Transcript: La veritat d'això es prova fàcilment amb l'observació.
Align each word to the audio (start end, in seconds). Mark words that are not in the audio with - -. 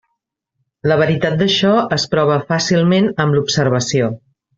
La 0.91 0.95
veritat 1.01 1.35
d'això 1.41 1.73
es 1.99 2.05
prova 2.15 2.37
fàcilment 2.53 3.11
amb 3.25 3.39
l'observació. 3.39 4.09